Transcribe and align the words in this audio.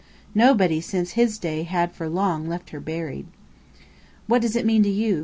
Nobody 0.33 0.81
since 0.81 1.11
his 1.11 1.37
day 1.37 1.61
had 1.61 1.91
for 1.91 2.09
long 2.09 2.47
left 2.49 2.71
her 2.71 2.79
buried! 2.79 3.27
"What 4.25 4.41
does 4.41 4.55
it 4.55 4.65
mean 4.65 4.81
to 4.81 4.89
you?" 4.89 5.19